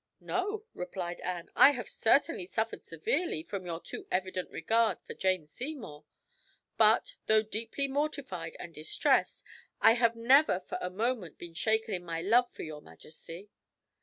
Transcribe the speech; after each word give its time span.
"No," 0.19 0.65
replied 0.73 1.19
Anne. 1.19 1.51
"I 1.55 1.73
have 1.73 1.87
certainly 1.87 2.47
suffered 2.47 2.81
severely 2.81 3.43
from 3.43 3.67
your 3.67 3.79
too 3.79 4.07
evident 4.09 4.49
regard 4.49 4.97
for 5.03 5.13
Jane 5.13 5.45
Seymour; 5.45 6.05
but, 6.75 7.17
though 7.27 7.43
deeply 7.43 7.87
mortified 7.87 8.57
and 8.59 8.73
distressed, 8.73 9.43
I 9.79 9.93
have 9.93 10.15
never 10.15 10.59
for 10.61 10.79
a 10.81 10.89
moment 10.89 11.37
been 11.37 11.53
shaken 11.53 11.93
in 11.93 12.03
my 12.03 12.19
love 12.19 12.49
for 12.51 12.63
your 12.63 12.81
majesty." 12.81 13.51